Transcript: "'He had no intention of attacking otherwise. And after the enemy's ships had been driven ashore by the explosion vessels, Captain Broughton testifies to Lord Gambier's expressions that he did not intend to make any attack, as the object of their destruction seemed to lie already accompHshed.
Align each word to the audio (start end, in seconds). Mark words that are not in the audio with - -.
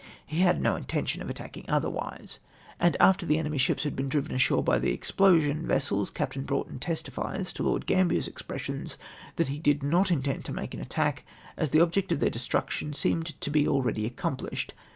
"'He 0.25 0.39
had 0.39 0.59
no 0.63 0.75
intention 0.75 1.21
of 1.21 1.29
attacking 1.29 1.65
otherwise. 1.69 2.39
And 2.79 2.97
after 2.99 3.23
the 3.23 3.37
enemy's 3.37 3.61
ships 3.61 3.83
had 3.83 3.95
been 3.95 4.09
driven 4.09 4.33
ashore 4.33 4.63
by 4.63 4.79
the 4.79 4.91
explosion 4.91 5.67
vessels, 5.67 6.09
Captain 6.09 6.41
Broughton 6.41 6.79
testifies 6.79 7.53
to 7.53 7.61
Lord 7.61 7.85
Gambier's 7.85 8.27
expressions 8.27 8.97
that 9.35 9.49
he 9.49 9.59
did 9.59 9.83
not 9.83 10.09
intend 10.09 10.43
to 10.45 10.53
make 10.53 10.73
any 10.73 10.81
attack, 10.81 11.23
as 11.55 11.69
the 11.69 11.81
object 11.81 12.11
of 12.11 12.19
their 12.19 12.31
destruction 12.31 12.93
seemed 12.93 13.39
to 13.41 13.51
lie 13.51 13.67
already 13.67 14.09
accompHshed. 14.09 14.71